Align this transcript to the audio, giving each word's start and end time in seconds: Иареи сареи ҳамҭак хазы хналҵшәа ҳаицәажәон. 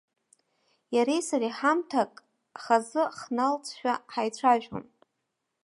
Иареи 0.95 1.21
сареи 1.27 1.53
ҳамҭак 1.57 2.11
хазы 2.63 3.03
хналҵшәа 3.19 3.93
ҳаицәажәон. 4.13 4.85